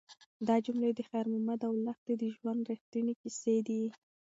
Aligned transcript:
دا 0.47 0.55
جملې 0.65 0.91
د 0.95 0.99
خیر 1.09 1.25
محمد 1.33 1.59
او 1.67 1.73
لښتې 1.85 2.13
د 2.17 2.23
ژوند 2.35 2.61
رښتونې 2.71 3.13
کیسې 3.21 3.55
دي. 3.67 3.83